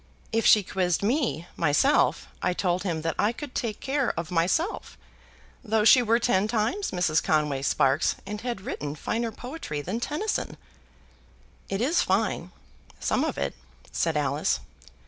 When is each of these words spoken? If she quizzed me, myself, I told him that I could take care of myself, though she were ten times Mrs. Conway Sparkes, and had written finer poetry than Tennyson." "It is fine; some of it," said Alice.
If 0.31 0.47
she 0.47 0.63
quizzed 0.63 1.03
me, 1.03 1.45
myself, 1.55 2.25
I 2.41 2.53
told 2.53 2.81
him 2.81 3.03
that 3.03 3.13
I 3.19 3.31
could 3.31 3.53
take 3.53 3.79
care 3.79 4.17
of 4.19 4.31
myself, 4.31 4.97
though 5.63 5.83
she 5.85 6.01
were 6.01 6.17
ten 6.17 6.47
times 6.47 6.89
Mrs. 6.89 7.21
Conway 7.21 7.61
Sparkes, 7.61 8.15
and 8.25 8.41
had 8.41 8.61
written 8.61 8.95
finer 8.95 9.31
poetry 9.31 9.79
than 9.81 9.99
Tennyson." 9.99 10.57
"It 11.69 11.81
is 11.81 12.01
fine; 12.01 12.49
some 12.99 13.23
of 13.23 13.37
it," 13.37 13.53
said 13.91 14.17
Alice. 14.17 14.59